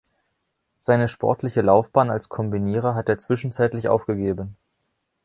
Seine 0.79 1.07
sportliche 1.07 1.61
Laufbahn 1.61 2.09
als 2.09 2.27
Kombinierer 2.27 2.95
hat 2.95 3.07
er 3.07 3.19
zwischenzeitlich 3.19 3.87
aufgegeben. 3.87 4.57